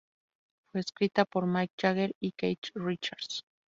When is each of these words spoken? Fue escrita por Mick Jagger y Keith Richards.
Fue 0.71 0.81
escrita 0.81 1.25
por 1.25 1.45
Mick 1.45 1.73
Jagger 1.79 2.15
y 2.19 2.31
Keith 2.31 2.69
Richards. 2.73 3.45